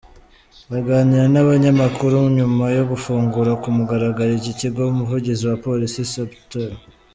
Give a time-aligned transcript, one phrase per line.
[0.77, 6.49] Aganira n’abanyamakuru nyuma yo gufungura ku mugaragaro iki kigo, Umuvugizi wa Police, Supt.